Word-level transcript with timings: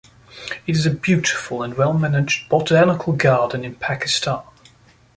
It 0.65 0.75
is 0.75 0.87
a 0.87 0.95
beautiful 0.95 1.61
and 1.61 1.75
well 1.77 1.93
managed 1.93 2.49
botanical 2.49 3.13
garden 3.13 3.63
in 3.63 3.75
Pakistan. 3.75 4.41